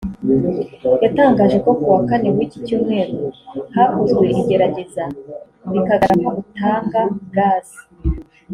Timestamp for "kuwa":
1.79-1.99